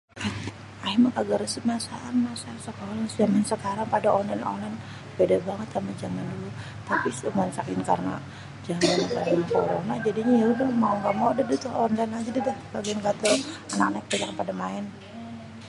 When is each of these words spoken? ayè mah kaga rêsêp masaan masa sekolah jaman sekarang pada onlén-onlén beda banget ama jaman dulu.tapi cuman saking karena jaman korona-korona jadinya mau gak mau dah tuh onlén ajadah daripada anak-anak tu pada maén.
ayè 0.85 0.97
mah 1.03 1.13
kaga 1.17 1.35
rêsêp 1.41 1.63
masaan 1.71 2.15
masa 2.27 2.51
sekolah 2.65 2.95
jaman 3.19 3.43
sekarang 3.51 3.87
pada 3.93 4.09
onlén-onlén 4.19 4.73
beda 5.17 5.37
banget 5.47 5.69
ama 5.77 5.91
jaman 6.01 6.25
dulu.tapi 6.31 7.09
cuman 7.19 7.49
saking 7.57 7.81
karena 7.89 8.15
jaman 8.65 8.89
korona-korona 9.13 9.95
jadinya 10.05 10.37
mau 10.83 10.95
gak 11.03 11.15
mau 11.19 11.29
dah 11.37 11.45
tuh 11.63 11.71
onlén 11.85 12.11
ajadah 12.19 12.55
daripada 12.73 13.31
anak-anak 13.75 14.03
tu 14.09 14.35
pada 14.39 14.53
maén. 14.61 14.85